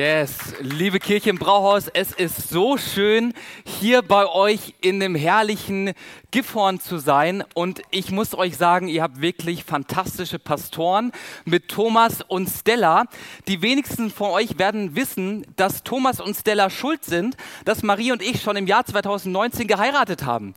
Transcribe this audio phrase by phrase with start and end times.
[0.00, 3.34] Yes, liebe Kirche im Brauhaus, es ist so schön,
[3.66, 5.92] hier bei euch in dem herrlichen
[6.30, 7.44] Gifhorn zu sein.
[7.52, 11.12] Und ich muss euch sagen, ihr habt wirklich fantastische Pastoren
[11.44, 13.04] mit Thomas und Stella.
[13.46, 18.22] Die wenigsten von euch werden wissen, dass Thomas und Stella schuld sind, dass Marie und
[18.22, 20.54] ich schon im Jahr 2019 geheiratet haben.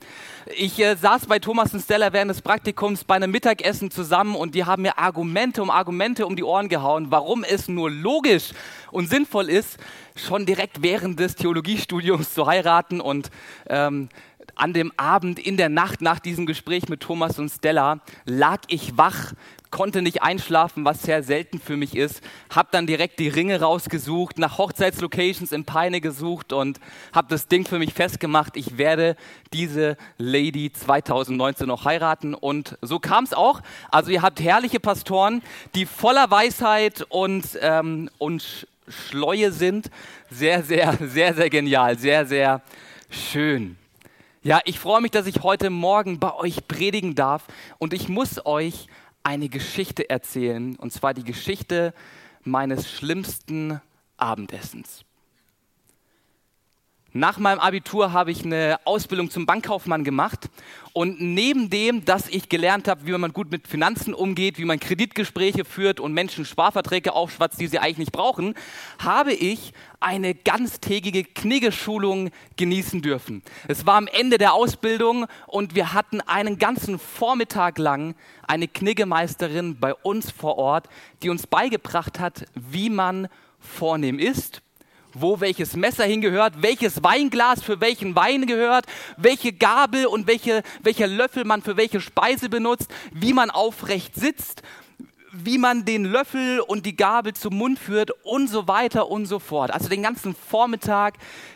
[0.55, 4.55] Ich äh, saß bei Thomas und Stella während des Praktikums bei einem Mittagessen zusammen und
[4.55, 8.51] die haben mir Argumente um Argumente um die Ohren gehauen, warum es nur logisch
[8.93, 9.77] und sinnvoll ist,
[10.15, 13.01] schon direkt während des Theologiestudiums zu heiraten.
[13.01, 13.29] Und
[13.67, 14.09] ähm,
[14.55, 18.97] an dem Abend, in der Nacht nach diesem Gespräch mit Thomas und Stella, lag ich
[18.97, 19.33] wach,
[19.73, 22.21] konnte nicht einschlafen, was sehr selten für mich ist.
[22.53, 26.79] Hab dann direkt die Ringe rausgesucht, nach Hochzeitslocations in Peine gesucht und
[27.11, 28.55] habe das Ding für mich festgemacht.
[28.55, 29.15] Ich werde
[29.51, 33.61] diese Lady 2019 noch heiraten und so kam es auch.
[33.89, 35.41] Also ihr habt herrliche Pastoren,
[35.73, 39.89] die voller Weisheit und, ähm, und Schleue sind.
[40.29, 42.61] Sehr, sehr, sehr, sehr genial, sehr, sehr
[43.09, 43.77] schön.
[44.41, 47.45] Ja, ich freue mich, dass ich heute Morgen bei euch predigen darf
[47.77, 48.87] und ich muss euch
[49.23, 51.93] eine Geschichte erzählen, und zwar die Geschichte
[52.43, 53.79] meines schlimmsten
[54.17, 55.05] Abendessens.
[57.15, 60.49] Nach meinem Abitur habe ich eine Ausbildung zum Bankkaufmann gemacht
[60.93, 64.79] und neben dem, dass ich gelernt habe, wie man gut mit Finanzen umgeht, wie man
[64.79, 68.55] Kreditgespräche führt und Menschen Sparverträge aufschwatzt, die sie eigentlich nicht brauchen,
[68.97, 73.43] habe ich eine ganztägige Kniggeschulung genießen dürfen.
[73.67, 78.15] Es war am Ende der Ausbildung und wir hatten einen ganzen Vormittag lang
[78.47, 80.89] eine Kniggemeisterin bei uns vor Ort,
[81.21, 83.27] die uns beigebracht hat, wie man
[83.59, 84.63] vornehm ist
[85.13, 88.85] wo welches Messer hingehört, welches Weinglas für welchen Wein gehört,
[89.17, 94.63] welche Gabel und welche, welcher Löffel man für welche Speise benutzt, wie man aufrecht sitzt,
[95.31, 99.39] wie man den Löffel und die Gabel zum Mund führt und so weiter und so
[99.39, 99.71] fort.
[99.71, 101.15] Also den ganzen Vormittag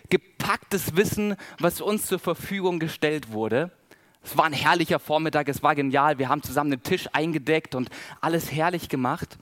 [0.09, 3.71] gepacktes Wissen, was uns zur Verfügung gestellt wurde.
[4.23, 6.17] Es war ein herrlicher Vormittag, es war genial.
[6.17, 7.89] Wir haben zusammen den Tisch eingedeckt und
[8.19, 9.37] alles herrlich gemacht.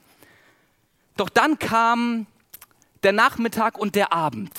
[1.18, 2.28] Doch dann kam
[3.06, 4.52] der Nachmittag und der Abend.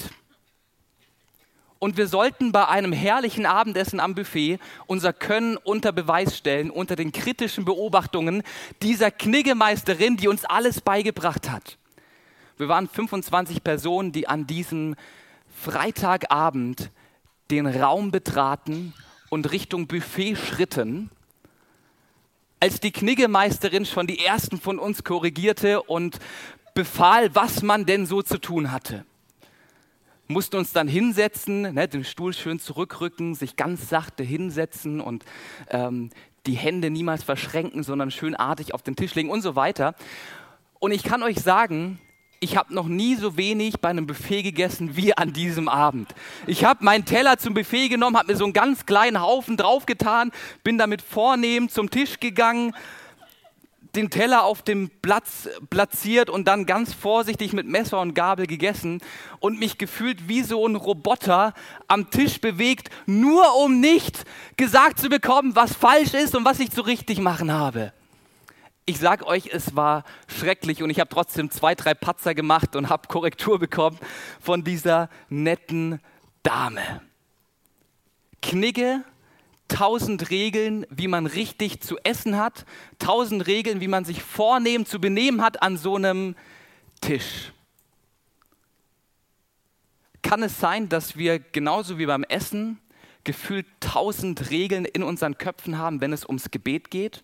[1.80, 6.94] Und wir sollten bei einem herrlichen Abendessen am Buffet unser Können unter Beweis stellen, unter
[6.94, 8.44] den kritischen Beobachtungen
[8.82, 11.76] dieser Kniggemeisterin, die uns alles beigebracht hat.
[12.56, 14.94] Wir waren 25 Personen, die an diesem
[15.48, 16.92] Freitagabend
[17.50, 18.94] den Raum betraten
[19.28, 21.10] und Richtung Buffet schritten,
[22.60, 26.20] als die Kniggemeisterin schon die ersten von uns korrigierte und
[26.76, 29.04] befahl, was man denn so zu tun hatte.
[30.28, 35.24] Mussten uns dann hinsetzen, ne, den Stuhl schön zurückrücken, sich ganz sachte hinsetzen und
[35.70, 36.10] ähm,
[36.46, 39.94] die Hände niemals verschränken, sondern schön artig auf den Tisch legen und so weiter.
[40.78, 41.98] Und ich kann euch sagen,
[42.40, 46.14] ich habe noch nie so wenig bei einem Buffet gegessen wie an diesem Abend.
[46.46, 50.30] Ich habe meinen Teller zum Buffet genommen, habe mir so einen ganz kleinen Haufen draufgetan,
[50.62, 52.74] bin damit vornehm zum Tisch gegangen
[53.96, 59.00] den Teller auf dem Platz platziert und dann ganz vorsichtig mit Messer und Gabel gegessen
[59.40, 61.54] und mich gefühlt wie so ein Roboter
[61.88, 64.24] am Tisch bewegt, nur um nicht
[64.56, 67.92] gesagt zu bekommen, was falsch ist und was ich zu richtig machen habe.
[68.84, 72.88] Ich sag euch, es war schrecklich und ich habe trotzdem zwei, drei Patzer gemacht und
[72.88, 73.98] habe Korrektur bekommen
[74.40, 76.00] von dieser netten
[76.44, 77.02] Dame.
[78.42, 79.02] Knigge
[79.68, 82.64] tausend Regeln, wie man richtig zu essen hat,
[82.98, 86.36] tausend Regeln, wie man sich vornehm zu benehmen hat an so einem
[87.00, 87.52] Tisch.
[90.22, 92.80] Kann es sein, dass wir genauso wie beim Essen
[93.24, 97.22] gefühlt tausend Regeln in unseren Köpfen haben, wenn es ums Gebet geht?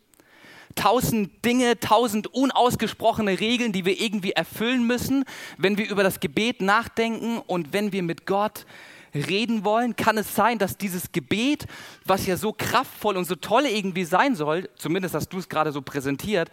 [0.74, 5.24] Tausend Dinge, tausend unausgesprochene Regeln, die wir irgendwie erfüllen müssen,
[5.58, 8.66] wenn wir über das Gebet nachdenken und wenn wir mit Gott
[9.14, 9.96] reden wollen?
[9.96, 11.66] Kann es sein, dass dieses Gebet,
[12.04, 15.72] was ja so kraftvoll und so toll irgendwie sein soll, zumindest hast du es gerade
[15.72, 16.50] so präsentiert,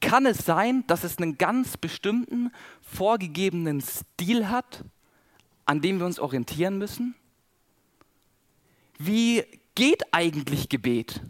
[0.00, 2.50] kann es sein, dass es einen ganz bestimmten,
[2.82, 4.84] vorgegebenen Stil hat,
[5.64, 7.14] an dem wir uns orientieren müssen?
[8.98, 9.44] Wie
[9.74, 11.22] geht eigentlich Gebet?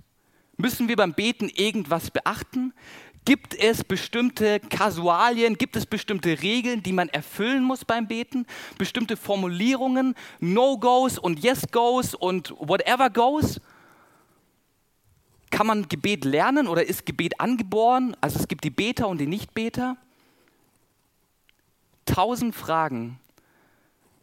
[0.56, 2.72] Müssen wir beim Beten irgendwas beachten?
[3.24, 8.46] Gibt es bestimmte Kasualien, gibt es bestimmte Regeln, die man erfüllen muss beim Beten?
[8.78, 13.60] Bestimmte Formulierungen, No-Gos und Yes-Gos und whatever goes?
[15.50, 18.16] Kann man Gebet lernen oder ist Gebet angeboren?
[18.20, 19.96] Also es gibt die Beter und die Nicht-Beter.
[22.06, 23.20] Tausend Fragen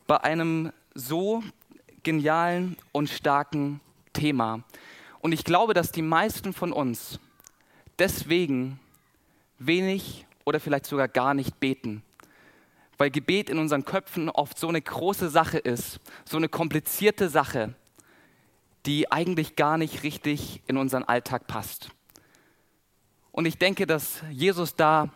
[0.07, 1.42] bei einem so
[2.04, 3.80] genialen und starken
[4.12, 4.63] Thema.
[5.22, 7.19] Und ich glaube, dass die meisten von uns
[8.00, 8.80] deswegen
[9.59, 12.03] wenig oder vielleicht sogar gar nicht beten.
[12.97, 17.73] Weil Gebet in unseren Köpfen oft so eine große Sache ist, so eine komplizierte Sache,
[18.85, 21.89] die eigentlich gar nicht richtig in unseren Alltag passt.
[23.31, 25.09] Und ich denke, dass Jesus da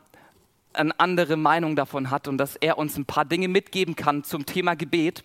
[0.73, 4.45] eine andere Meinung davon hat und dass er uns ein paar Dinge mitgeben kann zum
[4.45, 5.23] Thema Gebet,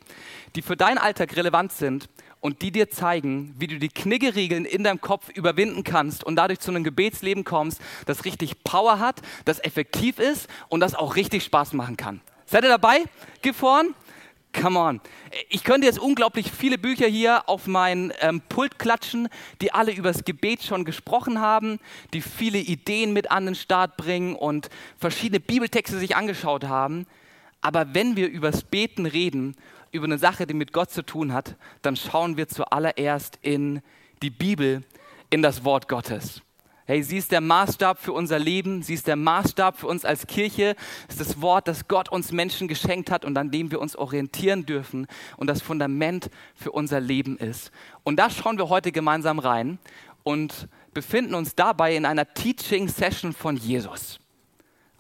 [0.57, 2.09] die für deinen Alltag relevant sind
[2.41, 6.61] und die dir zeigen, wie du die Kniggeregeln in deinem Kopf überwinden kannst und dadurch
[6.61, 11.45] zu einem Gebetsleben kommst, das richtig Power hat, das effektiv ist und das auch richtig
[11.45, 12.21] Spaß machen kann.
[12.47, 13.05] Seid ihr dabei?
[13.53, 13.95] Vorn.
[14.53, 15.01] Come on.
[15.51, 19.29] Ich könnte jetzt unglaublich viele Bücher hier auf mein ähm, Pult klatschen,
[19.61, 21.79] die alle übers Gebet schon gesprochen haben,
[22.15, 27.07] die viele Ideen mit an den Start bringen und verschiedene Bibeltexte sich angeschaut haben.
[27.61, 29.55] Aber wenn wir übers Beten reden
[29.93, 33.81] über eine Sache, die mit Gott zu tun hat, dann schauen wir zuallererst in
[34.23, 34.83] die Bibel,
[35.31, 36.43] in das Wort Gottes.
[36.87, 40.27] Hey, sie ist der Maßstab für unser Leben, sie ist der Maßstab für uns als
[40.27, 40.75] Kirche,
[41.07, 43.95] es ist das Wort, das Gott uns Menschen geschenkt hat und an dem wir uns
[43.95, 45.07] orientieren dürfen
[45.37, 47.73] und das Fundament für unser Leben ist.
[48.05, 49.79] Und da schauen wir heute gemeinsam rein
[50.23, 54.19] und befinden uns dabei in einer Teaching-Session von Jesus.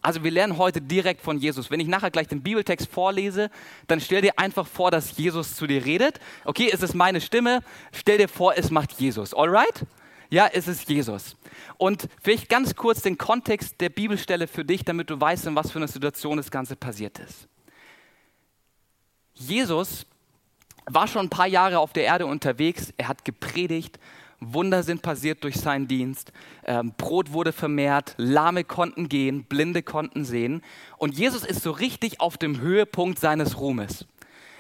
[0.00, 1.70] Also wir lernen heute direkt von Jesus.
[1.70, 3.50] Wenn ich nachher gleich den Bibeltext vorlese,
[3.88, 6.20] dann stell dir einfach vor, dass Jesus zu dir redet.
[6.44, 7.62] Okay, es ist meine Stimme.
[7.92, 9.34] Stell dir vor, es macht Jesus.
[9.34, 9.84] Alright?
[10.30, 11.36] Ja, es ist Jesus.
[11.78, 15.70] Und vielleicht ganz kurz den Kontext der Bibelstelle für dich, damit du weißt, in was
[15.70, 17.48] für einer Situation das Ganze passiert ist.
[19.34, 20.06] Jesus
[20.86, 22.92] war schon ein paar Jahre auf der Erde unterwegs.
[22.96, 23.98] Er hat gepredigt,
[24.40, 26.32] Wunder sind passiert durch seinen Dienst.
[26.64, 30.62] Ähm, Brot wurde vermehrt, Lahme konnten gehen, Blinde konnten sehen.
[30.96, 34.06] Und Jesus ist so richtig auf dem Höhepunkt seines Ruhmes.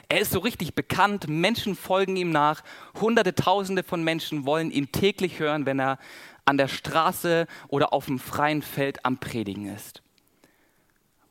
[0.08, 2.62] Er ist so richtig bekannt, Menschen folgen ihm nach,
[2.98, 5.98] Hunderte, Tausende von Menschen wollen ihn täglich hören, wenn er
[6.46, 10.02] an der Straße oder auf dem freien Feld am Predigen ist.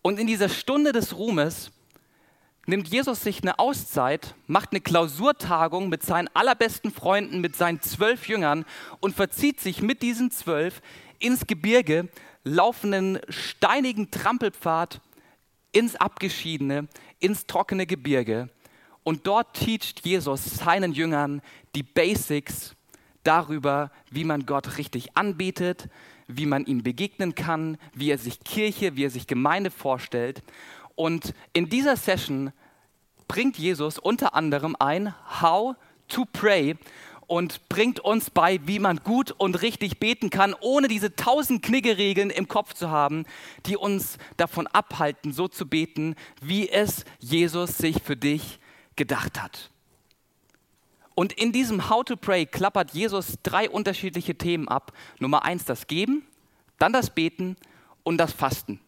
[0.04, 1.72] Und in dieser Stunde des Ruhmes
[2.68, 8.28] nimmt Jesus sich eine Auszeit, macht eine Klausurtagung mit seinen allerbesten Freunden, mit seinen zwölf
[8.28, 8.66] Jüngern
[9.00, 10.82] und verzieht sich mit diesen zwölf
[11.18, 12.10] ins Gebirge,
[12.44, 15.02] laufen einen steinigen Trampelpfad
[15.72, 16.88] ins Abgeschiedene,
[17.20, 18.50] ins trockene Gebirge.
[19.04, 21.42] Und dort teacht Jesus seinen Jüngern
[21.74, 22.76] die Basics
[23.24, 25.90] darüber, wie man Gott richtig anbetet,
[26.28, 30.44] wie man ihm begegnen kann, wie er sich Kirche, wie er sich Gemeinde vorstellt.
[30.98, 32.52] Und in dieser Session
[33.28, 35.76] bringt Jesus unter anderem ein How
[36.08, 36.76] to Pray
[37.28, 42.32] und bringt uns bei, wie man gut und richtig beten kann, ohne diese tausend Kniggeregeln
[42.32, 43.26] im Kopf zu haben,
[43.68, 48.58] die uns davon abhalten, so zu beten, wie es Jesus sich für dich
[48.96, 49.70] gedacht hat.
[51.14, 54.94] Und in diesem How to Pray klappert Jesus drei unterschiedliche Themen ab.
[55.20, 56.26] Nummer eins das Geben,
[56.80, 57.56] dann das Beten
[58.02, 58.80] und das Fasten.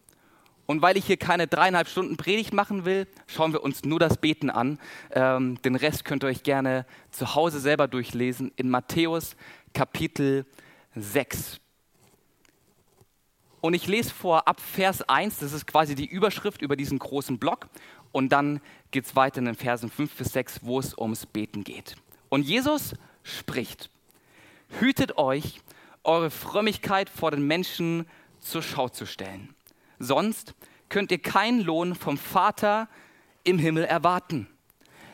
[0.70, 4.18] Und weil ich hier keine dreieinhalb Stunden Predigt machen will, schauen wir uns nur das
[4.18, 4.78] Beten an.
[5.10, 9.34] Ähm, den Rest könnt ihr euch gerne zu Hause selber durchlesen in Matthäus
[9.74, 10.46] Kapitel
[10.94, 11.58] 6.
[13.60, 17.38] Und ich lese vor ab Vers 1, das ist quasi die Überschrift über diesen großen
[17.38, 17.66] Block.
[18.12, 18.60] Und dann
[18.92, 21.96] geht es weiter in den Versen 5 bis 6, wo es ums Beten geht.
[22.28, 23.90] Und Jesus spricht,
[24.78, 25.62] hütet euch,
[26.04, 28.06] eure Frömmigkeit vor den Menschen
[28.38, 29.52] zur Schau zu stellen
[30.00, 30.54] sonst
[30.88, 32.88] könnt ihr keinen Lohn vom Vater
[33.44, 34.48] im Himmel erwarten.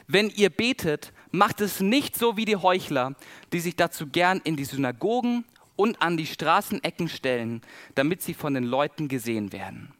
[0.06, 3.14] Wenn ihr betet, macht es nicht so wie die Heuchler,
[3.52, 7.60] die sich dazu gern in die Synagogen und an die Straßenecken stellen,
[7.94, 9.92] damit sie von den Leuten gesehen werden.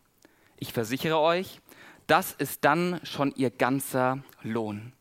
[0.59, 1.61] Ich versichere euch,
[2.07, 4.93] das ist dann schon ihr ganzer Lohn.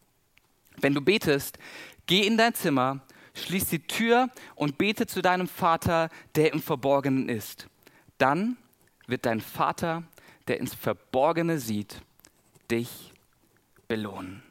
[0.77, 1.59] Wenn du betest,
[2.07, 2.99] geh in dein Zimmer,
[3.35, 7.67] schließ die Tür und bete zu deinem Vater, der im Verborgenen ist.
[8.17, 8.57] Dann
[9.07, 10.03] wird dein Vater,
[10.47, 12.01] der ins Verborgene sieht,
[12.69, 13.11] dich
[13.87, 14.43] belohnen.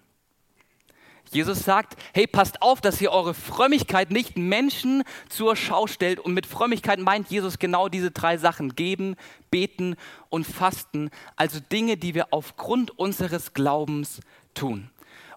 [1.31, 6.21] Jesus sagt, hey, passt auf, dass ihr eure Frömmigkeit nicht Menschen zur Schau stellt.
[6.21, 8.77] Und mit Frömmigkeit meint Jesus genau diese drei Sachen.
[8.77, 9.17] Geben,
[9.51, 9.97] beten
[10.29, 11.11] und fasten.
[11.35, 14.21] Also Dinge, die wir aufgrund unseres Glaubens
[14.55, 14.91] tun.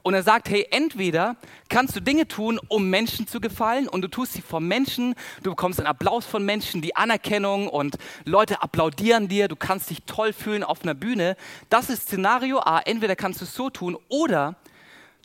[0.08, 1.36] Und er sagt, hey, entweder
[1.68, 5.50] kannst du Dinge tun, um Menschen zu gefallen und du tust sie vor Menschen, du
[5.50, 10.32] bekommst einen Applaus von Menschen, die Anerkennung und Leute applaudieren dir, du kannst dich toll
[10.32, 11.36] fühlen auf einer Bühne.
[11.70, 12.80] Das ist Szenario A.
[12.80, 14.56] Entweder kannst du es so tun oder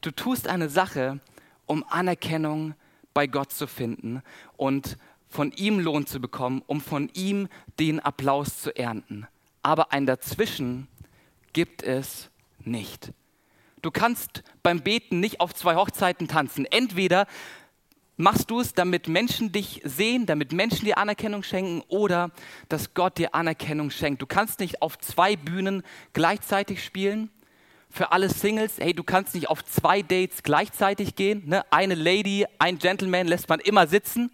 [0.01, 1.21] du tust eine Sache,
[1.67, 2.75] um Anerkennung
[3.15, 4.21] bei Gott zu finden
[4.57, 4.99] und
[5.29, 7.47] von ihm Lohn zu bekommen, um von ihm
[7.79, 9.29] den Applaus zu ernten.
[9.63, 10.89] Aber ein Dazwischen
[11.53, 12.31] gibt es
[12.65, 13.13] nicht.
[13.83, 16.67] Du kannst beim Beten nicht auf zwei Hochzeiten tanzen.
[16.67, 17.27] Entweder
[18.17, 22.31] machst du es, damit Menschen dich sehen, damit Menschen dir Anerkennung schenken oder
[22.69, 24.23] dass Gott dir Anerkennung schenkt.
[24.23, 27.31] Du kannst nicht auf zwei Bühnen gleichzeitig spielen.
[27.91, 31.43] Für alle Singles, hey, du kannst nicht auf zwei Dates gleichzeitig gehen.
[31.47, 31.65] Ne?
[31.73, 34.31] Eine Lady, ein Gentleman lässt man immer sitzen.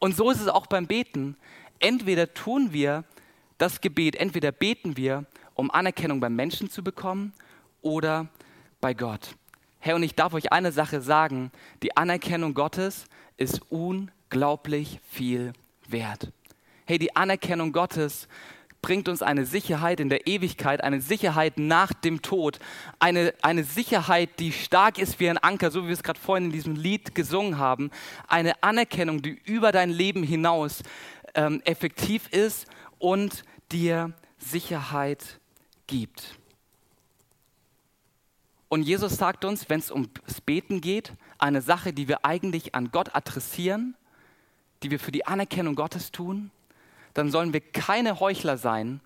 [0.00, 1.36] Und so ist es auch beim Beten.
[1.78, 3.04] Entweder tun wir
[3.56, 7.32] das Gebet, entweder beten wir, um Anerkennung beim Menschen zu bekommen
[7.80, 8.28] oder
[8.84, 9.34] bei Gott.
[9.78, 11.50] Herr, und ich darf euch eine Sache sagen,
[11.82, 13.06] die Anerkennung Gottes
[13.38, 15.54] ist unglaublich viel
[15.88, 16.30] wert.
[16.84, 18.28] Hey, die Anerkennung Gottes
[18.82, 22.58] bringt uns eine Sicherheit in der Ewigkeit, eine Sicherheit nach dem Tod,
[22.98, 26.44] eine, eine Sicherheit, die stark ist wie ein Anker, so wie wir es gerade vorhin
[26.44, 27.90] in diesem Lied gesungen haben,
[28.28, 30.82] eine Anerkennung, die über dein Leben hinaus
[31.34, 32.66] ähm, effektiv ist
[32.98, 35.40] und dir Sicherheit
[35.86, 36.38] gibt.
[38.74, 42.90] Und Jesus sagt uns, wenn es ums Beten geht, eine Sache, die wir eigentlich an
[42.90, 43.94] Gott adressieren,
[44.82, 46.50] die wir für die Anerkennung Gottes tun,
[47.12, 49.00] dann sollen wir keine Heuchler sein,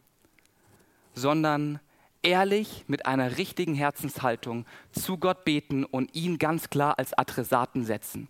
[1.12, 1.80] sondern
[2.22, 8.28] ehrlich mit einer richtigen Herzenshaltung zu Gott beten und ihn ganz klar als Adressaten setzen.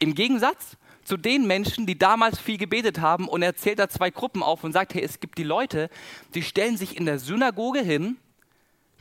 [0.00, 4.10] Im Gegensatz zu den Menschen, die damals viel gebetet haben und er zählt da zwei
[4.10, 5.88] Gruppen auf und sagt, hey, es gibt die Leute,
[6.34, 8.16] die stellen sich in der Synagoge hin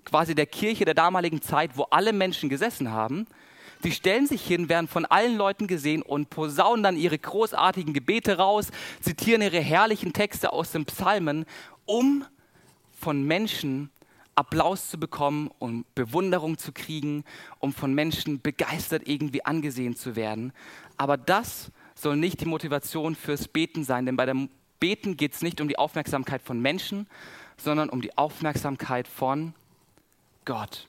[0.10, 3.28] quasi der Kirche der damaligen Zeit, wo alle Menschen gesessen haben.
[3.84, 8.38] Die stellen sich hin, werden von allen Leuten gesehen und posaunen dann ihre großartigen Gebete
[8.38, 11.46] raus, zitieren ihre herrlichen Texte aus den Psalmen,
[11.86, 12.26] um
[13.00, 13.90] von Menschen
[14.36, 17.24] Applaus zu bekommen und Bewunderung zu kriegen,
[17.60, 20.54] um von Menschen begeistert irgendwie angesehen zu werden.
[20.98, 24.50] Aber das soll nicht die Motivation fürs Beten sein, denn bei dem
[24.80, 27.08] Beten geht es nicht um die Aufmerksamkeit von Menschen,
[27.58, 29.54] sondern um die Aufmerksamkeit von
[30.50, 30.88] Gott.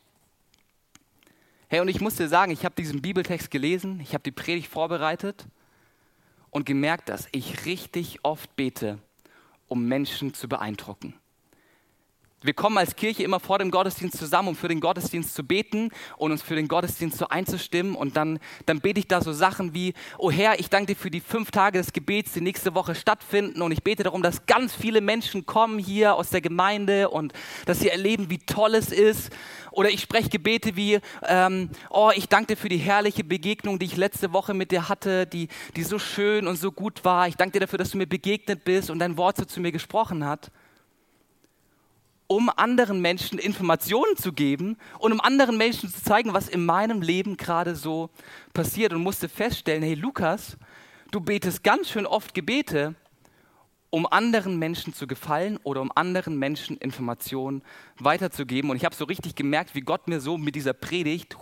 [1.68, 4.68] Hey, und ich muss dir sagen, ich habe diesen Bibeltext gelesen, ich habe die Predigt
[4.68, 5.44] vorbereitet
[6.48, 8.98] und gemerkt, dass ich richtig oft bete,
[9.68, 11.12] um Menschen zu beeindrucken.
[12.42, 15.90] Wir kommen als Kirche immer vor dem Gottesdienst zusammen, um für den Gottesdienst zu beten
[16.16, 17.94] und uns für den Gottesdienst so einzustimmen.
[17.94, 21.10] Und dann, dann bete ich da so Sachen wie, oh Herr, ich danke dir für
[21.10, 23.60] die fünf Tage des Gebets, die nächste Woche stattfinden.
[23.60, 27.34] Und ich bete darum, dass ganz viele Menschen kommen hier aus der Gemeinde und
[27.66, 29.30] dass sie erleben, wie toll es ist.
[29.70, 33.84] Oder ich spreche Gebete wie, ähm, oh, ich danke dir für die herrliche Begegnung, die
[33.84, 37.28] ich letzte Woche mit dir hatte, die, die so schön und so gut war.
[37.28, 39.72] Ich danke dir dafür, dass du mir begegnet bist und dein Wort so zu mir
[39.72, 40.50] gesprochen hat
[42.30, 47.02] um anderen Menschen Informationen zu geben und um anderen Menschen zu zeigen, was in meinem
[47.02, 48.08] Leben gerade so
[48.54, 50.56] passiert und musste feststellen, hey Lukas,
[51.10, 52.94] du betest ganz schön oft Gebete,
[53.90, 57.62] um anderen Menschen zu gefallen oder um anderen Menschen Informationen
[57.98, 58.70] weiterzugeben.
[58.70, 61.36] Und ich habe so richtig gemerkt, wie Gott mir so mit dieser Predigt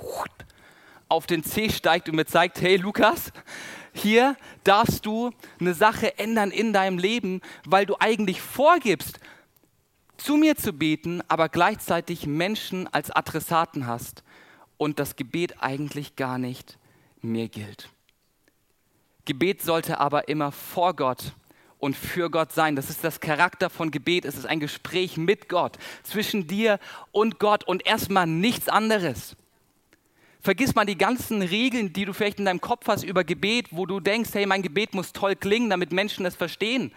[1.11, 3.31] auf den Zeh steigt und mir zeigt, hey Lukas,
[3.93, 9.21] hier darfst du eine Sache ändern in deinem Leben, weil du eigentlich vorgibst,
[10.19, 14.23] zu mir zu beten, aber gleichzeitig Menschen als Adressaten hast
[14.77, 16.77] und das Gebet eigentlich gar nicht
[17.23, 17.89] mir gilt.
[19.25, 21.33] Gebet sollte aber immer vor Gott
[21.79, 22.77] und für Gott sein.
[22.77, 24.25] Das ist das Charakter von Gebet.
[24.25, 26.79] Es ist ein Gespräch mit Gott, zwischen dir
[27.13, 29.37] und Gott und erstmal nichts anderes.
[30.41, 33.87] Vergiss mal die ganzen Regeln, die du vielleicht in deinem Kopf hast über Gebet, wo
[33.87, 36.93] du denkst, hey, mein Gebet muss toll klingen, damit Menschen es verstehen.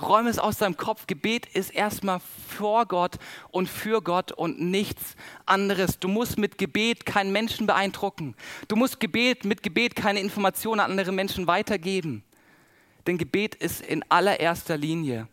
[0.00, 1.06] Räume es aus deinem Kopf.
[1.06, 3.16] Gebet ist erstmal vor Gott
[3.50, 5.98] und für Gott und nichts anderes.
[5.98, 8.36] Du musst mit Gebet keinen Menschen beeindrucken.
[8.68, 12.22] Du musst Gebet, mit Gebet keine Informationen an andere Menschen weitergeben.
[13.06, 15.28] Denn Gebet ist in allererster Linie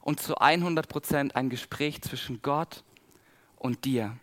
[0.00, 2.82] und zu 100 Prozent ein Gespräch zwischen Gott
[3.56, 4.16] und dir.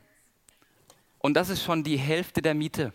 [1.20, 2.94] Und das ist schon die Hälfte der Miete.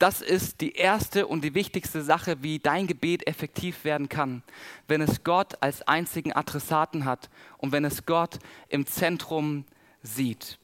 [0.00, 4.42] Das ist die erste und die wichtigste Sache, wie dein Gebet effektiv werden kann,
[4.88, 7.28] wenn es Gott als einzigen Adressaten hat
[7.58, 8.38] und wenn es Gott
[8.70, 9.66] im Zentrum
[10.02, 10.58] sieht.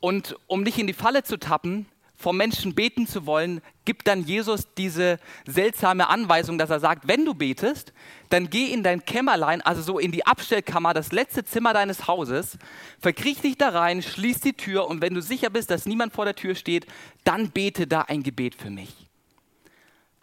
[0.00, 4.22] Und um nicht in die Falle zu tappen, vor Menschen beten zu wollen, gibt dann
[4.22, 7.92] Jesus diese seltsame Anweisung, dass er sagt, wenn du betest,
[8.30, 12.58] dann geh in dein Kämmerlein, also so in die Abstellkammer, das letzte Zimmer deines Hauses,
[13.00, 16.24] verkriech dich da rein, schließ die Tür und wenn du sicher bist, dass niemand vor
[16.24, 16.86] der Tür steht,
[17.24, 18.92] dann bete da ein Gebet für mich.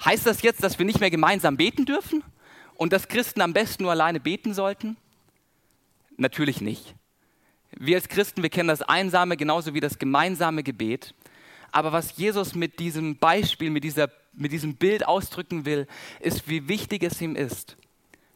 [0.03, 2.23] Heißt das jetzt, dass wir nicht mehr gemeinsam beten dürfen
[2.75, 4.97] und dass Christen am besten nur alleine beten sollten?
[6.17, 6.95] Natürlich nicht.
[7.71, 11.13] Wir als Christen, wir kennen das einsame genauso wie das gemeinsame Gebet.
[11.71, 15.87] Aber was Jesus mit diesem Beispiel, mit, dieser, mit diesem Bild ausdrücken will,
[16.19, 17.77] ist, wie wichtig es ihm ist,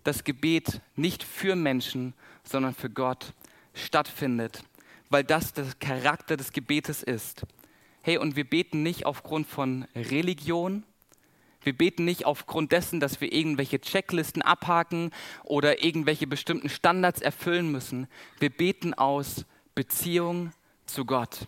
[0.03, 2.13] dass Gebet nicht für Menschen,
[2.43, 3.33] sondern für Gott
[3.73, 4.63] stattfindet,
[5.09, 7.45] weil das der Charakter des Gebetes ist.
[8.01, 10.83] Hey, und wir beten nicht aufgrund von Religion,
[11.63, 15.09] wir beten nicht aufgrund dessen, dass wir irgendwelche Checklisten abhaken
[15.43, 18.07] oder irgendwelche bestimmten Standards erfüllen müssen.
[18.39, 20.51] Wir beten aus Beziehung
[20.85, 21.47] zu Gott.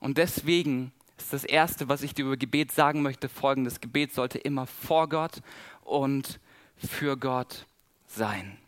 [0.00, 3.80] Und deswegen ist das Erste, was ich dir über Gebet sagen möchte, folgendes.
[3.80, 5.40] Gebet sollte immer vor Gott
[5.82, 6.40] und
[6.76, 7.66] für Gott
[8.06, 8.58] sein.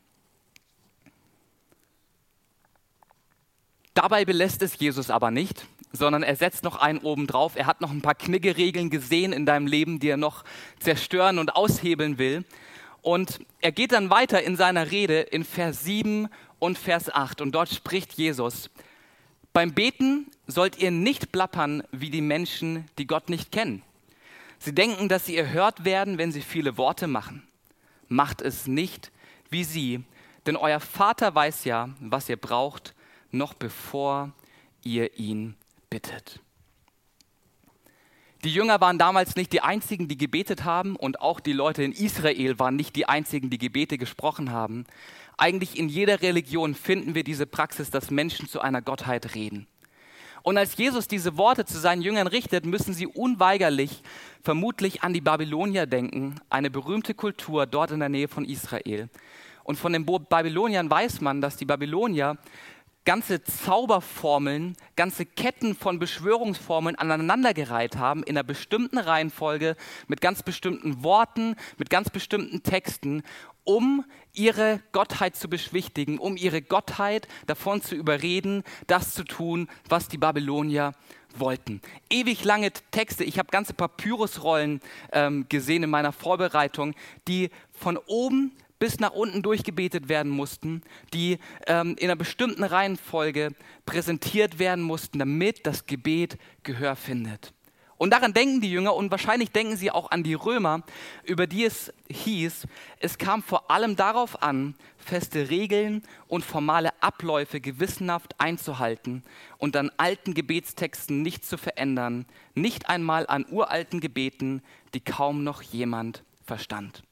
[3.94, 7.56] Dabei belässt es Jesus aber nicht, sondern er setzt noch einen oben drauf.
[7.56, 10.44] Er hat noch ein paar Kniggeregeln gesehen in deinem Leben, die er noch
[10.78, 12.44] zerstören und aushebeln will.
[13.02, 16.28] Und er geht dann weiter in seiner Rede in Vers 7
[16.58, 17.40] und Vers 8.
[17.40, 18.70] Und dort spricht Jesus,
[19.58, 23.82] beim Beten sollt ihr nicht plappern wie die Menschen, die Gott nicht kennen.
[24.60, 27.42] Sie denken, dass sie erhört werden, wenn sie viele Worte machen.
[28.06, 29.10] Macht es nicht
[29.50, 30.04] wie sie,
[30.46, 32.94] denn euer Vater weiß ja, was ihr braucht,
[33.32, 34.30] noch bevor
[34.84, 35.56] ihr ihn
[35.90, 36.38] bittet.
[38.44, 41.90] Die Jünger waren damals nicht die einzigen, die gebetet haben und auch die Leute in
[41.90, 44.84] Israel waren nicht die einzigen, die Gebete gesprochen haben.
[45.38, 49.68] Eigentlich in jeder Religion finden wir diese Praxis, dass Menschen zu einer Gottheit reden.
[50.42, 54.02] Und als Jesus diese Worte zu seinen Jüngern richtet, müssen sie unweigerlich
[54.42, 59.08] vermutlich an die Babylonier denken, eine berühmte Kultur dort in der Nähe von Israel.
[59.62, 62.36] Und von den Babyloniern weiß man, dass die Babylonier
[63.04, 69.76] ganze Zauberformeln, ganze Ketten von Beschwörungsformeln aneinandergereiht haben in einer bestimmten Reihenfolge,
[70.08, 73.22] mit ganz bestimmten Worten, mit ganz bestimmten Texten,
[73.68, 80.08] um ihre Gottheit zu beschwichtigen, um ihre Gottheit davon zu überreden, das zu tun, was
[80.08, 80.94] die Babylonier
[81.36, 81.82] wollten.
[82.08, 84.80] Ewig lange Texte, ich habe ganze Papyrusrollen
[85.12, 86.94] ähm, gesehen in meiner Vorbereitung,
[87.28, 90.80] die von oben bis nach unten durchgebetet werden mussten,
[91.12, 93.50] die ähm, in einer bestimmten Reihenfolge
[93.84, 97.52] präsentiert werden mussten, damit das Gebet Gehör findet.
[97.98, 100.82] Und daran denken die Jünger und wahrscheinlich denken sie auch an die Römer,
[101.24, 102.66] über die es hieß,
[103.00, 109.24] es kam vor allem darauf an, feste Regeln und formale Abläufe gewissenhaft einzuhalten
[109.58, 114.62] und an alten Gebetstexten nicht zu verändern, nicht einmal an uralten Gebeten,
[114.94, 117.02] die kaum noch jemand verstand.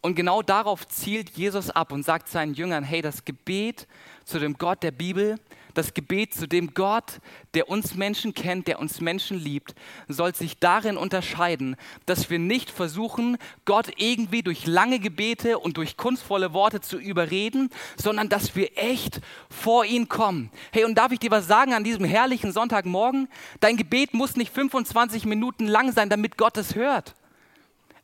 [0.00, 3.86] Und genau darauf zielt Jesus ab und sagt seinen Jüngern, hey, das Gebet
[4.24, 5.38] zu dem Gott der Bibel,
[5.78, 7.20] das Gebet zu dem Gott,
[7.54, 9.74] der uns Menschen kennt, der uns Menschen liebt,
[10.08, 15.96] soll sich darin unterscheiden, dass wir nicht versuchen, Gott irgendwie durch lange Gebete und durch
[15.96, 20.50] kunstvolle Worte zu überreden, sondern dass wir echt vor ihn kommen.
[20.72, 23.28] Hey, und darf ich dir was sagen an diesem herrlichen Sonntagmorgen?
[23.60, 27.14] Dein Gebet muss nicht 25 Minuten lang sein, damit Gott es hört.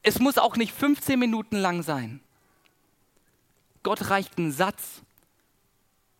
[0.04, 2.20] Es muss auch nicht 15 Minuten lang sein.
[3.82, 5.02] Gott reicht einen Satz.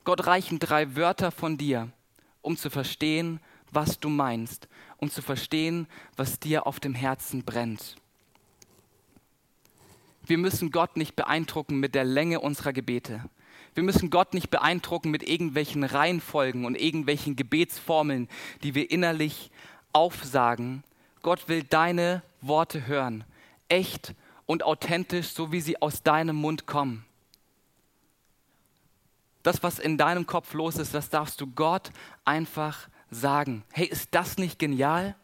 [0.05, 1.91] Gott reichen drei Wörter von dir,
[2.43, 3.41] um zu verstehen,
[3.71, 5.87] was du meinst, um zu verstehen,
[6.17, 7.97] was dir auf dem Herzen brennt.
[10.27, 13.25] Wir müssen Gott nicht beeindrucken mit der Länge unserer Gebete.
[13.75, 18.29] Wir müssen Gott nicht beeindrucken mit irgendwelchen Reihenfolgen und irgendwelchen Gebetsformeln,
[18.63, 19.51] die wir innerlich
[19.93, 20.85] aufsagen.
[21.23, 23.25] Gott will deine Worte hören
[23.69, 24.15] echt
[24.47, 27.05] und authentisch, so wie sie aus deinem Mund kommen.
[29.45, 31.93] Das, was in deinem Kopf los ist, das darfst du Gott
[32.25, 33.63] einfach sagen.
[33.73, 35.15] Hey, ist das nicht genial?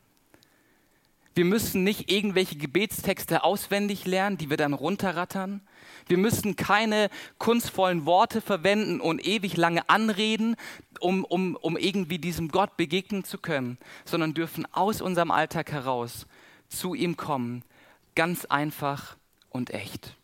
[1.35, 5.63] Wir müssen nicht irgendwelche Gebetstexte auswendig lernen, die wir dann runterrattern.
[6.07, 10.55] Wir müssen keine kunstvollen Worte verwenden und ewig lange anreden,
[11.01, 16.27] um, um, um irgendwie diesem Gott begegnen zu können, sondern dürfen aus unserem Alltag heraus
[16.69, 17.65] zu ihm kommen
[18.15, 19.17] ganz einfach
[19.51, 20.17] und echt.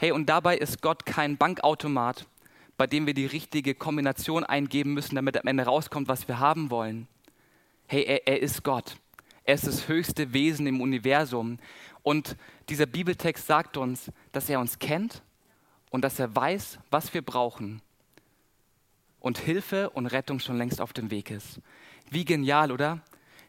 [0.00, 2.28] Hey, und dabei ist Gott kein Bankautomat,
[2.76, 6.70] bei dem wir die richtige Kombination eingeben müssen, damit am Ende rauskommt, was wir haben
[6.70, 7.08] wollen.
[7.88, 8.96] Hey, er, er ist Gott.
[9.42, 11.58] Er ist das höchste Wesen im Universum.
[12.04, 12.36] Und
[12.68, 15.20] dieser Bibeltext sagt uns, dass er uns kennt
[15.90, 17.82] und dass er weiß, was wir brauchen.
[19.18, 21.60] und Hilfe und Rettung schon längst auf dem Weg ist.
[22.08, 23.00] Wie genial, oder?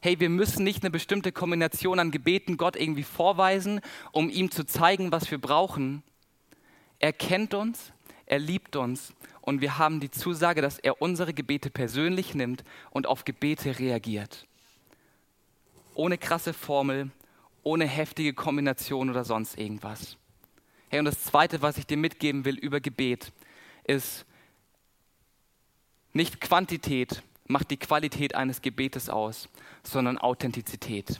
[0.02, 3.82] Hey, wir müssen nicht eine bestimmte Kombination an Gebeten Gott irgendwie vorweisen,
[4.12, 6.02] um ihm zu zeigen, was wir brauchen.
[7.00, 7.92] Er kennt uns,
[8.26, 13.08] er liebt uns und wir haben die Zusage, dass er unsere Gebete persönlich nimmt und
[13.08, 14.46] auf Gebete reagiert.
[15.96, 17.10] Ohne krasse Formel,
[17.64, 20.18] ohne heftige Kombination oder sonst irgendwas.
[20.90, 23.32] Hey, und das Zweite, was ich dir mitgeben will über Gebet,
[23.84, 24.26] ist,
[26.14, 29.50] nicht Quantität macht die Qualität eines Gebetes aus,
[29.84, 31.20] sondern Authentizität.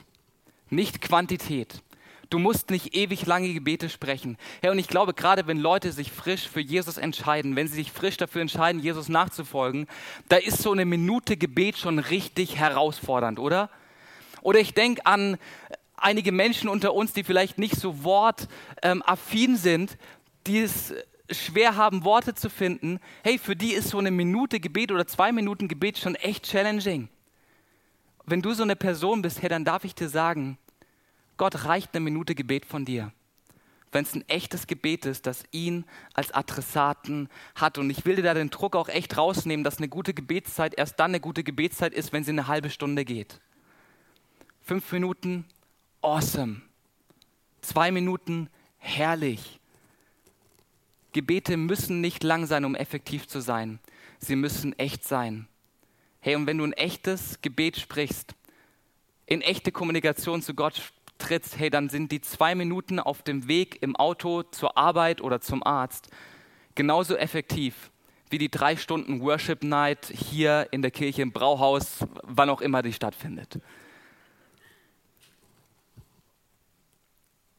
[0.68, 1.82] Nicht Quantität.
[2.30, 4.38] Du musst nicht ewig lange Gebete sprechen.
[4.62, 7.90] Herr, und ich glaube, gerade wenn Leute sich frisch für Jesus entscheiden, wenn sie sich
[7.90, 9.88] frisch dafür entscheiden, Jesus nachzufolgen,
[10.28, 13.68] da ist so eine Minute Gebet schon richtig herausfordernd, oder?
[14.42, 15.38] Oder ich denke an
[15.96, 19.98] einige Menschen unter uns, die vielleicht nicht so wortaffin sind,
[20.46, 20.94] die es
[21.30, 23.00] schwer haben, Worte zu finden.
[23.24, 27.08] Hey, für die ist so eine Minute Gebet oder zwei Minuten Gebet schon echt challenging.
[28.24, 30.58] Wenn du so eine Person bist, hey, dann darf ich dir sagen,
[31.40, 33.12] Gott reicht eine Minute Gebet von dir.
[33.92, 37.78] Wenn es ein echtes Gebet ist, das ihn als Adressaten hat.
[37.78, 41.00] Und ich will dir da den Druck auch echt rausnehmen, dass eine gute Gebetszeit erst
[41.00, 43.40] dann eine gute Gebetszeit ist, wenn sie eine halbe Stunde geht.
[44.60, 45.46] Fünf Minuten,
[46.02, 46.60] awesome.
[47.62, 49.60] Zwei Minuten, herrlich.
[51.14, 53.78] Gebete müssen nicht lang sein, um effektiv zu sein.
[54.18, 55.48] Sie müssen echt sein.
[56.20, 58.34] Hey, und wenn du ein echtes Gebet sprichst,
[59.24, 63.82] in echte Kommunikation zu Gott trittst, hey, dann sind die zwei Minuten auf dem Weg
[63.82, 66.08] im Auto zur Arbeit oder zum Arzt
[66.74, 67.90] genauso effektiv
[68.30, 72.80] wie die drei Stunden Worship Night hier in der Kirche im Brauhaus, wann auch immer
[72.82, 73.58] die stattfindet.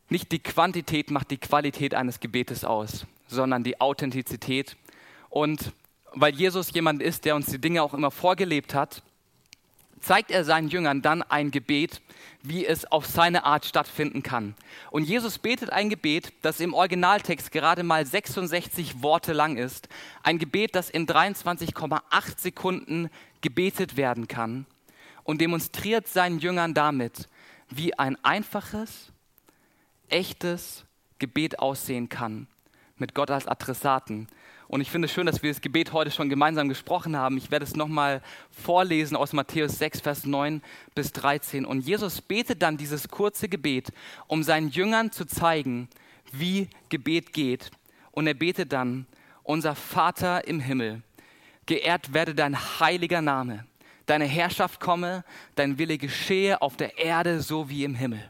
[0.10, 4.76] Nicht die Quantität macht die Qualität eines Gebetes aus, sondern die Authentizität.
[5.30, 5.72] Und
[6.14, 9.04] weil Jesus jemand ist, der uns die Dinge auch immer vorgelebt hat,
[10.02, 12.02] zeigt er seinen Jüngern dann ein Gebet,
[12.44, 14.56] wie es auf seine Art stattfinden kann.
[14.90, 19.88] Und Jesus betet ein Gebet, das im Originaltext gerade mal 66 Worte lang ist.
[20.24, 22.02] Ein Gebet, das in 23,8
[22.40, 23.10] Sekunden
[23.42, 24.66] gebetet werden kann
[25.24, 27.28] und demonstriert seinen Jüngern damit,
[27.70, 29.12] wie ein einfaches,
[30.10, 30.86] echtes
[31.20, 32.48] Gebet aussehen kann,
[32.98, 34.28] mit Gott als Adressaten.
[34.72, 37.36] Und ich finde es schön, dass wir das Gebet heute schon gemeinsam gesprochen haben.
[37.36, 40.62] Ich werde es nochmal vorlesen aus Matthäus 6, Vers 9
[40.96, 41.66] bis 13.
[41.66, 43.92] Und Jesus betet dann dieses kurze Gebet,
[44.28, 45.90] um seinen Jüngern zu zeigen,
[46.32, 47.70] wie Gebet geht.
[48.12, 49.08] Und er betet dann,
[49.44, 51.02] unser Vater im Himmel,
[51.66, 53.66] geehrt werde dein heiliger Name,
[54.06, 58.24] deine Herrschaft komme, dein Wille geschehe auf der Erde so wie im Himmel.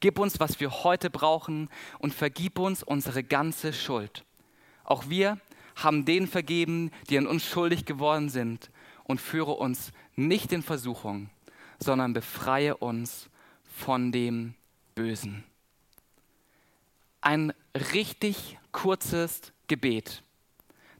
[0.00, 4.22] Gib uns, was wir heute brauchen und vergib uns unsere ganze Schuld.
[4.84, 5.38] Auch wir
[5.76, 8.70] haben denen vergeben, die an uns schuldig geworden sind
[9.04, 11.30] und führe uns nicht in Versuchung,
[11.78, 13.28] sondern befreie uns
[13.64, 14.54] von dem
[14.94, 15.44] Bösen.
[17.20, 17.52] Ein
[17.92, 20.22] richtig kurzes Gebet,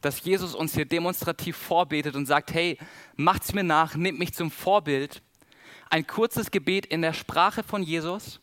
[0.01, 2.79] das Jesus uns hier demonstrativ vorbetet und sagt, hey,
[3.17, 5.23] macht's mir nach, nehmt mich zum Vorbild.
[5.91, 8.41] Ein kurzes Gebet in der Sprache von Jesus,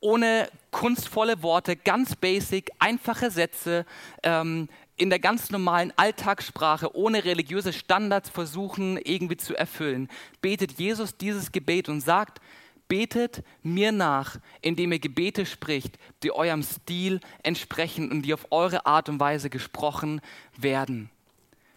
[0.00, 3.86] ohne kunstvolle Worte, ganz basic, einfache Sätze,
[4.22, 10.08] ähm, in der ganz normalen Alltagssprache, ohne religiöse Standards versuchen irgendwie zu erfüllen,
[10.40, 12.40] betet Jesus dieses Gebet und sagt,
[12.88, 18.86] betet mir nach, indem ihr Gebete spricht, die eurem Stil entsprechen und die auf eure
[18.86, 20.20] Art und Weise gesprochen
[20.56, 21.10] werden.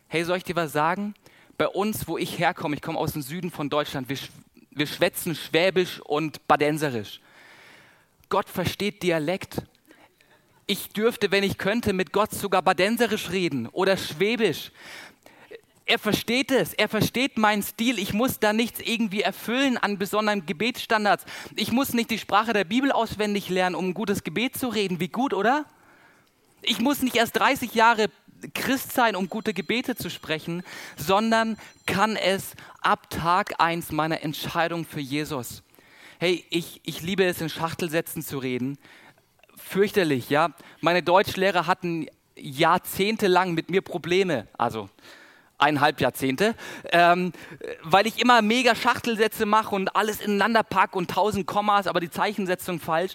[0.07, 1.13] Hey, soll ich dir was sagen?
[1.57, 4.17] Bei uns, wo ich herkomme, ich komme aus dem Süden von Deutschland, wir,
[4.71, 7.19] wir schwätzen Schwäbisch und Badenserisch.
[8.29, 9.63] Gott versteht Dialekt.
[10.67, 14.71] Ich dürfte, wenn ich könnte, mit Gott sogar Badenserisch reden oder Schwäbisch.
[15.87, 17.97] Er versteht es, er versteht meinen Stil.
[17.97, 21.25] Ich muss da nichts irgendwie erfüllen an besonderen Gebetsstandards.
[21.55, 24.99] Ich muss nicht die Sprache der Bibel auswendig lernen, um ein gutes Gebet zu reden.
[24.99, 25.65] Wie gut, oder?
[26.61, 28.11] Ich muss nicht erst 30 Jahre
[28.53, 30.61] Christ sein, um gute Gebete zu sprechen,
[30.95, 35.63] sondern kann es ab Tag 1 meiner Entscheidung für Jesus
[36.19, 38.77] hey, ich, ich liebe es, in Schachtelsätzen zu reden.
[39.55, 40.49] Fürchterlich, ja.
[40.81, 44.89] Meine Deutschlehrer hatten jahrzehntelang mit mir Probleme, also
[45.57, 46.55] eineinhalb Jahrzehnte,
[46.91, 47.31] ähm,
[47.83, 52.09] weil ich immer mega Schachtelsätze mache und alles ineinander packe und tausend Kommas, aber die
[52.09, 53.13] Zeichensetzung falsch.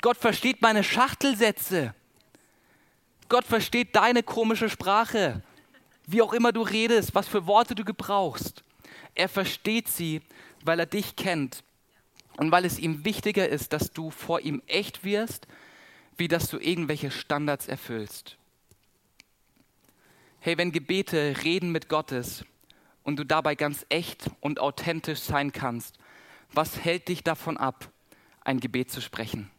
[0.00, 1.94] Gott versteht meine Schachtelsätze.
[3.28, 5.42] Gott versteht deine komische Sprache.
[6.06, 8.62] Wie auch immer du redest, was für Worte du gebrauchst.
[9.14, 10.22] Er versteht sie,
[10.64, 11.62] weil er dich kennt
[12.36, 15.46] und weil es ihm wichtiger ist, dass du vor ihm echt wirst,
[16.16, 18.36] wie dass du irgendwelche Standards erfüllst.
[20.40, 22.44] Hey, wenn Gebete Reden mit Gott ist
[23.02, 25.98] und du dabei ganz echt und authentisch sein kannst,
[26.52, 27.90] was hält dich davon ab,
[28.42, 29.50] ein Gebet zu sprechen?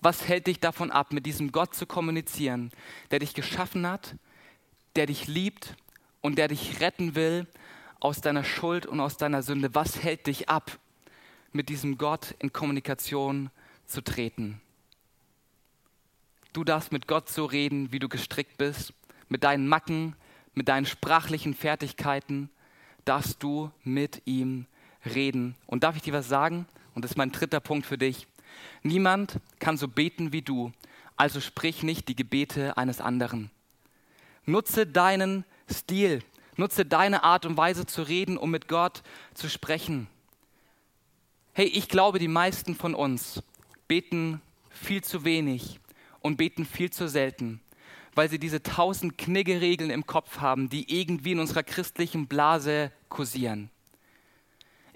[0.00, 2.70] Was hält dich davon ab, mit diesem Gott zu kommunizieren,
[3.10, 4.16] der dich geschaffen hat,
[4.96, 5.76] der dich liebt
[6.20, 7.46] und der dich retten will
[8.00, 9.74] aus deiner Schuld und aus deiner Sünde?
[9.74, 10.78] Was hält dich ab,
[11.54, 13.50] mit diesem Gott in Kommunikation
[13.86, 14.60] zu treten?
[16.52, 18.92] Du darfst mit Gott so reden, wie du gestrickt bist,
[19.28, 20.14] mit deinen Macken,
[20.54, 22.50] mit deinen sprachlichen Fertigkeiten,
[23.04, 24.66] darfst du mit ihm
[25.04, 25.54] reden.
[25.66, 26.66] Und darf ich dir was sagen?
[26.94, 28.26] Und das ist mein dritter Punkt für dich.
[28.82, 30.72] Niemand kann so beten wie du,
[31.16, 33.50] also sprich nicht die Gebete eines anderen.
[34.44, 36.22] Nutze deinen Stil,
[36.56, 39.02] nutze deine Art und Weise zu reden, um mit Gott
[39.34, 40.06] zu sprechen.
[41.56, 43.40] Hey, ich glaube, die meisten von uns
[43.86, 45.78] beten viel zu wenig
[46.18, 47.60] und beten viel zu selten,
[48.16, 53.70] weil sie diese tausend Kniggeregeln im Kopf haben, die irgendwie in unserer christlichen Blase kursieren.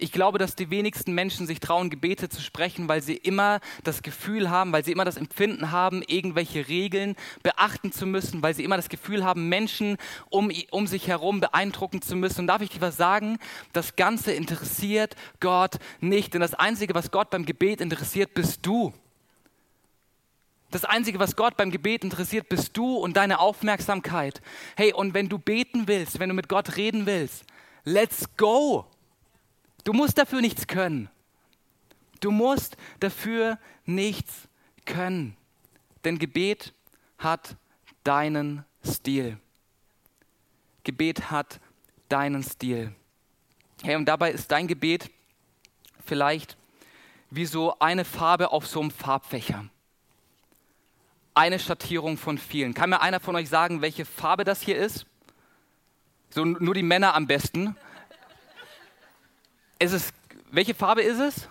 [0.00, 4.02] Ich glaube, dass die wenigsten Menschen sich trauen, Gebete zu sprechen, weil sie immer das
[4.02, 8.62] Gefühl haben, weil sie immer das Empfinden haben, irgendwelche Regeln beachten zu müssen, weil sie
[8.62, 9.96] immer das Gefühl haben, Menschen
[10.30, 12.42] um, um sich herum beeindrucken zu müssen.
[12.42, 13.38] Und darf ich dir was sagen?
[13.72, 16.32] Das Ganze interessiert Gott nicht.
[16.32, 18.94] Denn das Einzige, was Gott beim Gebet interessiert, bist du.
[20.70, 24.40] Das Einzige, was Gott beim Gebet interessiert, bist du und deine Aufmerksamkeit.
[24.76, 27.42] Hey, und wenn du beten willst, wenn du mit Gott reden willst,
[27.82, 28.86] let's go!
[29.88, 31.08] Du musst dafür nichts können.
[32.20, 34.46] Du musst dafür nichts
[34.84, 35.34] können.
[36.04, 36.74] Denn Gebet
[37.16, 37.56] hat
[38.04, 39.38] deinen Stil.
[40.84, 41.58] Gebet hat
[42.10, 42.94] deinen Stil.
[43.82, 45.10] Hey, und dabei ist dein Gebet
[46.04, 46.58] vielleicht
[47.30, 49.64] wie so eine Farbe auf so einem Farbfächer.
[51.32, 52.74] Eine Schattierung von vielen.
[52.74, 55.06] Kann mir einer von euch sagen, welche Farbe das hier ist?
[56.28, 57.74] So nur die Männer am besten.
[59.78, 60.12] Es ist,
[60.50, 61.48] welche Farbe ist es?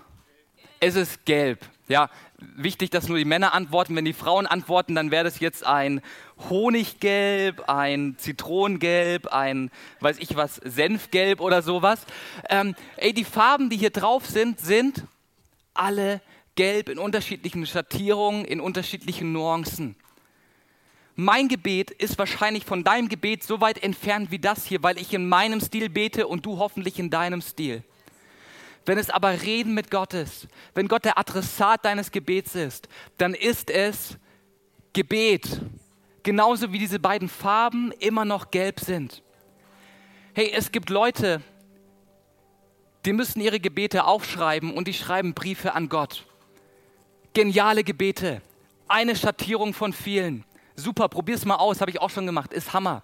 [0.80, 1.66] Es ist gelb.
[1.88, 3.96] Ja, wichtig, dass nur die Männer antworten.
[3.96, 6.02] Wenn die Frauen antworten, dann wäre das jetzt ein
[6.50, 12.06] Honiggelb, ein Zitronengelb, ein, weiß ich was, Senfgelb oder sowas.
[12.50, 15.04] Ähm, ey, die Farben, die hier drauf sind, sind
[15.74, 16.22] alle
[16.56, 19.96] gelb in unterschiedlichen Schattierungen, in unterschiedlichen Nuancen.
[21.16, 25.14] Mein Gebet ist wahrscheinlich von deinem Gebet so weit entfernt wie das hier, weil ich
[25.14, 27.84] in meinem Stil bete und du hoffentlich in deinem Stil.
[28.88, 33.34] Wenn es aber Reden mit Gott ist, wenn Gott der Adressat deines Gebets ist, dann
[33.34, 34.18] ist es
[34.94, 35.60] Gebet.
[36.24, 39.22] Genauso wie diese beiden Farben immer noch gelb sind.
[40.34, 41.42] Hey, es gibt Leute,
[43.06, 46.26] die müssen ihre Gebete aufschreiben und die schreiben Briefe an Gott.
[47.34, 48.42] Geniale Gebete.
[48.88, 50.46] Eine Schattierung von vielen.
[50.78, 53.04] Super, probier's mal aus, habe ich auch schon gemacht, ist Hammer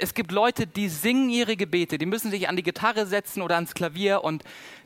[0.00, 3.56] es gibt Leute, die singen ihre Gebete, die müssen sich an die Gitarre setzen oder
[3.56, 4.42] ans Klavier und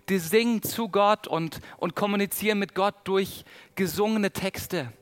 [0.08, 3.44] die singen zu Gott und, und kommunizieren mit Gott durch
[3.76, 4.92] gesungene Texte.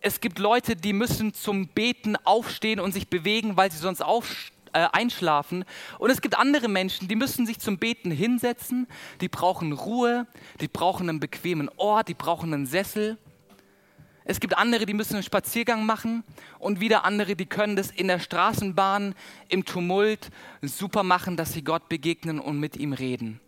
[0.00, 4.50] Es gibt Leute, die müssen zum Beten aufstehen und sich bewegen, weil sie sonst auf,
[4.72, 5.66] äh, einschlafen.
[5.98, 8.86] Und es gibt andere Menschen, die müssen sich zum Beten hinsetzen,
[9.20, 10.26] die brauchen Ruhe,
[10.60, 13.18] die brauchen einen bequemen Ort, die brauchen einen Sessel.
[14.30, 16.22] Es gibt andere, die müssen einen Spaziergang machen
[16.60, 19.16] und wieder andere, die können das in der Straßenbahn,
[19.48, 20.30] im Tumult
[20.62, 23.40] super machen, dass sie Gott begegnen und mit ihm reden.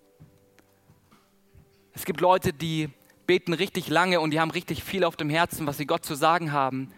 [1.93, 2.89] Es gibt Leute, die
[3.29, 6.17] beten richtig lange und die haben richtig viel auf dem Herzen, was sie Gott zu
[6.17, 6.93] sagen haben.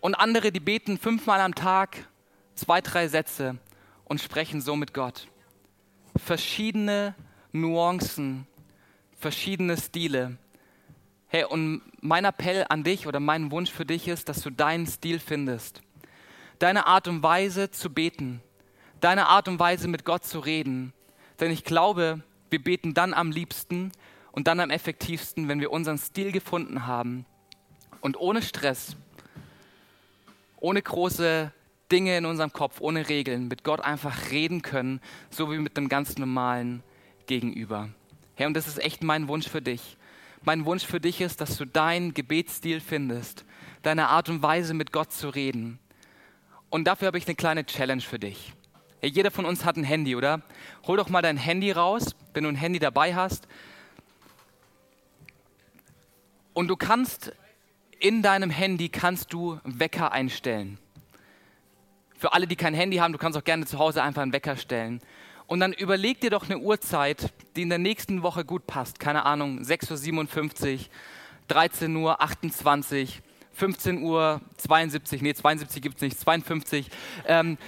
[0.00, 2.08] Und andere, die beten fünfmal am Tag
[2.54, 3.58] zwei, drei Sätze
[4.06, 5.28] und sprechen so mit Gott.
[6.16, 7.14] Verschiedene
[7.52, 8.46] Nuancen,
[9.18, 10.38] verschiedene Stile.
[11.34, 14.86] Hey, und mein Appell an dich oder mein Wunsch für dich ist, dass du deinen
[14.86, 15.82] Stil findest.
[16.60, 18.40] Deine Art und Weise zu beten.
[19.00, 20.92] Deine Art und Weise mit Gott zu reden.
[21.40, 23.90] Denn ich glaube, wir beten dann am liebsten
[24.30, 27.26] und dann am effektivsten, wenn wir unseren Stil gefunden haben
[28.00, 28.94] und ohne Stress,
[30.60, 31.50] ohne große
[31.90, 35.88] Dinge in unserem Kopf, ohne Regeln, mit Gott einfach reden können, so wie mit einem
[35.88, 36.84] ganz normalen
[37.26, 37.88] Gegenüber.
[38.36, 39.96] Herr, und das ist echt mein Wunsch für dich
[40.46, 43.44] mein Wunsch für dich ist, dass du deinen Gebetsstil findest,
[43.82, 45.78] deine Art und Weise mit Gott zu reden.
[46.70, 48.52] Und dafür habe ich eine kleine Challenge für dich.
[49.02, 50.42] Jeder von uns hat ein Handy, oder?
[50.86, 53.46] Hol doch mal dein Handy raus, wenn du ein Handy dabei hast.
[56.54, 57.32] Und du kannst
[58.00, 60.78] in deinem Handy kannst du Wecker einstellen.
[62.16, 64.56] Für alle, die kein Handy haben, du kannst auch gerne zu Hause einfach einen Wecker
[64.56, 65.00] stellen.
[65.46, 68.98] Und dann überleg dir doch eine Uhrzeit, die in der nächsten Woche gut passt.
[68.98, 70.78] Keine Ahnung, 6.57 Uhr,
[71.48, 73.20] 13 Uhr, 28,
[73.52, 76.90] 15 Uhr 72, nee, 72 gibt es nicht, 52.
[77.26, 77.58] Ähm,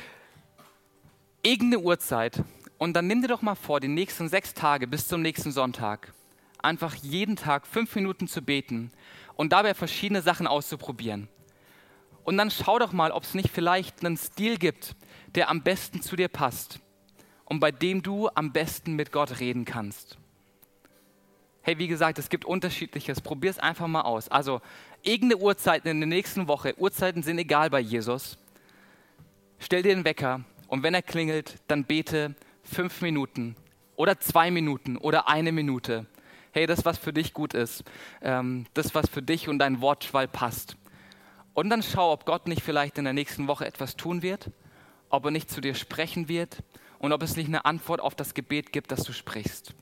[1.43, 2.43] irgendeine Uhrzeit.
[2.79, 6.13] Und dann nimm dir doch mal vor, die nächsten sechs Tage bis zum nächsten Sonntag
[6.59, 8.91] einfach jeden Tag fünf Minuten zu beten
[9.35, 11.29] und dabei verschiedene Sachen auszuprobieren.
[12.25, 14.97] Und dann schau doch mal, ob es nicht vielleicht einen Stil gibt,
[15.35, 16.81] der am besten zu dir passt
[17.47, 20.19] und bei dem du am besten mit Gott reden kannst.
[21.63, 23.21] Hey, wie gesagt, es gibt unterschiedliches.
[23.21, 24.29] Probier es einfach mal aus.
[24.29, 24.61] Also,
[25.03, 26.75] irgendeine Uhrzeit in der nächsten Woche.
[26.79, 28.39] Uhrzeiten sind egal bei Jesus.
[29.59, 33.57] Stell dir den Wecker und wenn er klingelt, dann bete fünf Minuten
[33.97, 36.07] oder zwei Minuten oder eine Minute.
[36.53, 37.85] Hey, das, was für dich gut ist,
[38.23, 40.77] ähm, das, was für dich und dein Wortschwall passt.
[41.55, 44.51] Und dann schau, ob Gott nicht vielleicht in der nächsten Woche etwas tun wird,
[45.09, 46.63] ob er nicht zu dir sprechen wird
[47.07, 49.75] und ob es nicht eine Antwort auf das Gebet gibt, das du sprichst.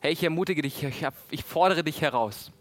[0.00, 2.52] Hey, ich ermutige dich, ich, ich fordere dich heraus.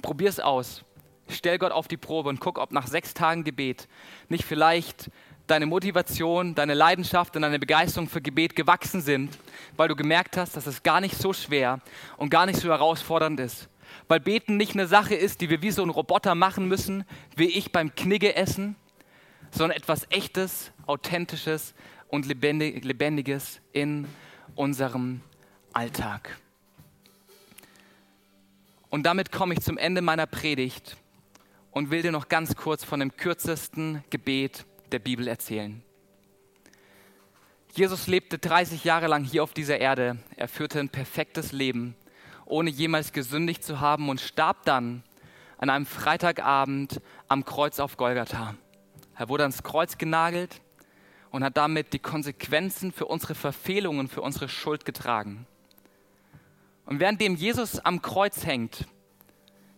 [0.00, 0.82] Probier es aus.
[1.28, 3.86] Stell Gott auf die Probe und guck, ob nach sechs Tagen Gebet
[4.30, 5.10] nicht vielleicht
[5.46, 9.36] deine Motivation, deine Leidenschaft und deine Begeisterung für Gebet gewachsen sind,
[9.76, 11.80] weil du gemerkt hast, dass es gar nicht so schwer
[12.16, 13.68] und gar nicht so herausfordernd ist.
[14.08, 17.04] Weil Beten nicht eine Sache ist, die wir wie so ein Roboter machen müssen,
[17.36, 18.74] wie ich beim Knigge essen,
[19.50, 21.74] sondern etwas Echtes, Authentisches
[22.08, 24.06] und Lebendiges in
[24.54, 25.20] unserem
[25.72, 26.38] Alltag.
[28.88, 30.96] Und damit komme ich zum Ende meiner Predigt
[31.70, 35.82] und will dir noch ganz kurz von dem kürzesten Gebet der Bibel erzählen.
[37.74, 40.16] Jesus lebte 30 Jahre lang hier auf dieser Erde.
[40.36, 41.94] Er führte ein perfektes Leben,
[42.46, 45.02] ohne jemals gesündigt zu haben und starb dann
[45.58, 48.54] an einem Freitagabend am Kreuz auf Golgatha.
[49.14, 50.62] Er wurde ans Kreuz genagelt
[51.36, 55.46] und hat damit die Konsequenzen für unsere Verfehlungen, für unsere Schuld getragen.
[56.86, 58.86] Und währenddem Jesus am Kreuz hängt,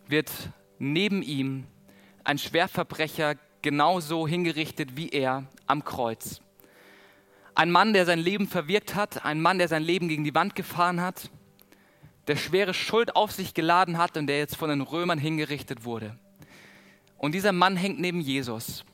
[0.07, 0.31] wird
[0.77, 1.67] neben ihm
[2.23, 6.39] ein Schwerverbrecher genauso hingerichtet wie er am Kreuz.
[7.55, 10.55] Ein Mann, der sein Leben verwirkt hat, ein Mann, der sein Leben gegen die Wand
[10.55, 11.29] gefahren hat,
[12.27, 16.17] der schwere Schuld auf sich geladen hat und der jetzt von den Römern hingerichtet wurde.
[17.17, 18.85] Und dieser Mann hängt neben Jesus.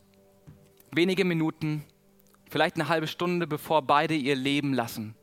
[0.91, 1.85] Wenige Minuten,
[2.49, 5.15] vielleicht eine halbe Stunde, bevor beide ihr Leben lassen.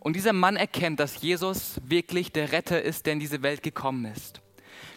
[0.00, 4.04] Und dieser Mann erkennt, dass Jesus wirklich der Retter ist, der in diese Welt gekommen
[4.04, 4.40] ist.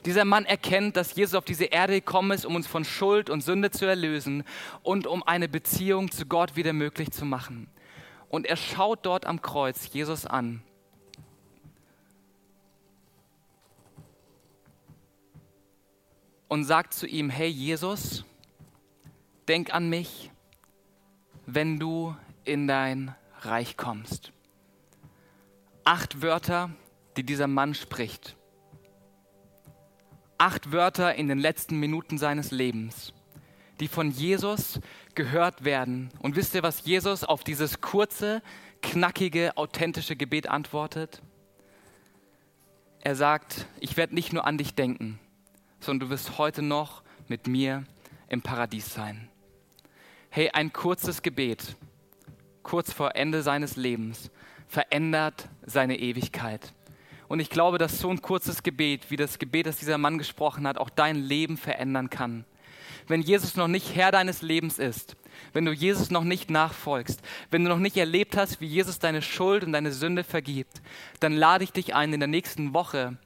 [0.05, 3.41] Dieser Mann erkennt, dass Jesus auf diese Erde gekommen ist, um uns von Schuld und
[3.41, 4.43] Sünde zu erlösen
[4.83, 7.69] und um eine Beziehung zu Gott wieder möglich zu machen.
[8.29, 10.61] Und er schaut dort am Kreuz Jesus an.
[16.47, 18.25] Und sagt zu ihm, hey Jesus,
[19.47, 20.31] denk an mich,
[21.53, 24.31] wenn du in dein Reich kommst.
[25.83, 26.71] Acht Wörter,
[27.17, 28.35] die dieser Mann spricht
[30.39, 33.13] acht Wörter in den letzten Minuten seines Lebens,
[33.79, 34.79] die von Jesus
[35.13, 36.09] gehört werden.
[36.19, 38.41] Und wisst ihr, was Jesus auf dieses kurze,
[38.81, 41.21] knackige, authentische Gebet antwortet?
[43.01, 45.19] Er sagt, ich werde nicht nur an dich denken,
[45.79, 47.83] sondern du wirst heute noch mit mir
[48.29, 49.29] im Paradies sein.
[50.31, 51.75] Hey, ein kurzes Gebet,
[52.61, 54.29] kurz vor Ende seines Lebens,
[54.67, 56.71] verändert seine Ewigkeit.
[57.27, 60.67] Und ich glaube, dass so ein kurzes Gebet, wie das Gebet, das dieser Mann gesprochen
[60.67, 62.45] hat, auch dein Leben verändern kann.
[63.07, 65.15] Wenn Jesus noch nicht Herr deines Lebens ist,
[65.51, 69.23] wenn du Jesus noch nicht nachfolgst, wenn du noch nicht erlebt hast, wie Jesus deine
[69.23, 70.83] Schuld und deine Sünde vergibt,
[71.21, 73.17] dann lade ich dich ein, in der nächsten Woche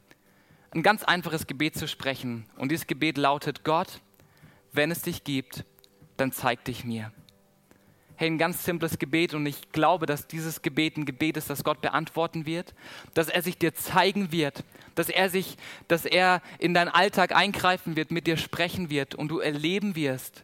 [0.72, 2.46] ein ganz einfaches Gebet zu sprechen.
[2.56, 4.00] Und dieses Gebet lautet, Gott,
[4.72, 5.66] wenn es dich gibt,
[6.18, 7.12] dann zeig dich mir
[8.16, 11.64] hey, ein ganz simples Gebet und ich glaube, dass dieses Gebet ein Gebet ist, das
[11.64, 12.74] Gott beantworten wird,
[13.14, 14.64] dass er sich dir zeigen wird,
[14.96, 19.30] dass er sich, dass er in deinen Alltag eingreifen wird, mit dir sprechen wird und
[19.30, 20.44] du erleben wirst,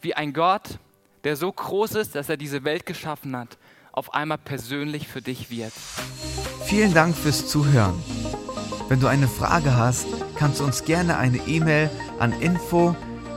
[0.00, 0.78] wie ein Gott,
[1.24, 3.58] der so groß ist, dass er diese Welt geschaffen hat,
[3.92, 5.72] auf einmal persönlich für dich wird.
[6.64, 8.00] Vielen Dank fürs Zuhören.
[8.88, 12.96] Wenn du eine Frage hast, kannst du uns gerne eine E-Mail an info@